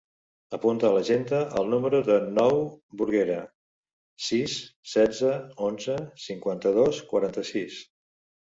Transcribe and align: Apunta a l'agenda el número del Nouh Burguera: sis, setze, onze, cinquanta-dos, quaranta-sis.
Apunta 0.57 0.85
a 0.87 0.93
l'agenda 0.93 1.41
el 1.61 1.67
número 1.73 1.99
del 2.07 2.25
Nouh 2.37 2.63
Burguera: 3.01 3.37
sis, 4.29 4.57
setze, 4.95 5.31
onze, 5.69 5.99
cinquanta-dos, 6.27 7.05
quaranta-sis. 7.13 7.79